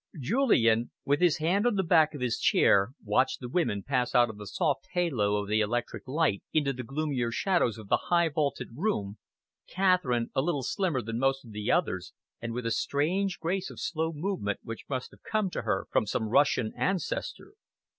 Julian, 0.19 0.89
with 1.05 1.21
his 1.21 1.37
hand 1.37 1.67
on 1.67 1.75
the 1.75 1.83
back 1.83 2.15
of 2.15 2.21
his 2.21 2.39
chair, 2.39 2.93
watched 3.03 3.39
the 3.39 3.47
women 3.47 3.83
pass 3.83 4.15
out 4.15 4.31
of 4.31 4.39
the 4.39 4.47
soft 4.47 4.87
halo 4.93 5.35
of 5.37 5.47
the 5.47 5.61
electric 5.61 6.07
lights 6.07 6.43
into 6.51 6.73
the 6.73 6.81
gloomier 6.81 7.31
shadows 7.31 7.77
of 7.77 7.87
the 7.87 8.05
high, 8.09 8.29
vaulted 8.29 8.69
room, 8.75 9.19
Catherine 9.67 10.31
a 10.33 10.41
little 10.41 10.63
slimmer 10.63 11.03
than 11.03 11.19
most 11.19 11.45
of 11.45 11.51
the 11.51 11.69
others, 11.71 12.13
and 12.41 12.51
with 12.51 12.65
a 12.65 12.71
strange 12.71 13.37
grace 13.37 13.69
of 13.69 13.79
slow 13.79 14.11
movement 14.11 14.61
which 14.63 14.85
must 14.89 15.11
have 15.11 15.21
come 15.21 15.51
to 15.51 15.61
her 15.61 15.85
from 15.91 16.07
some 16.07 16.29
Russian 16.29 16.73
ancestor. 16.75 17.53